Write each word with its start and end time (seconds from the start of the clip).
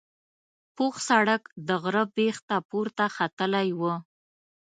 پوخ 0.75 0.95
سړک 1.09 1.41
د 1.67 1.69
غره 1.83 2.03
بیخ 2.15 2.37
ته 2.47 2.57
پورته 2.69 3.05
ختلی 3.15 3.67
و. 3.79 3.81